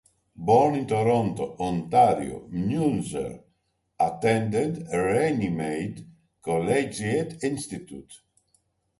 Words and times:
Born 0.35 0.73
in 0.73 0.87
Toronto, 0.87 1.55
Ontario, 1.59 2.47
Muenzer 2.51 3.43
attended 3.99 4.87
Runnymede 4.91 6.07
Collegiate 6.41 7.43
Institute. 7.43 8.21